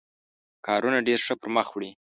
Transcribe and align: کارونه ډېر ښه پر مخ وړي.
کارونه 0.65 0.99
ډېر 1.07 1.19
ښه 1.25 1.33
پر 1.41 1.49
مخ 1.55 1.67
وړي. 1.71 1.91